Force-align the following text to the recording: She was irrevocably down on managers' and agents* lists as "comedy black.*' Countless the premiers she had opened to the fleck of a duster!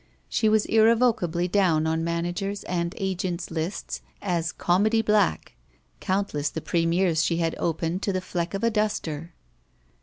She 0.27 0.49
was 0.49 0.65
irrevocably 0.65 1.47
down 1.47 1.85
on 1.85 2.03
managers' 2.03 2.63
and 2.63 2.95
agents* 2.97 3.51
lists 3.51 4.01
as 4.19 4.51
"comedy 4.51 5.03
black.*' 5.03 5.53
Countless 5.99 6.49
the 6.49 6.59
premiers 6.59 7.23
she 7.23 7.37
had 7.37 7.53
opened 7.59 8.01
to 8.01 8.11
the 8.11 8.19
fleck 8.19 8.55
of 8.55 8.63
a 8.63 8.71
duster! 8.71 9.35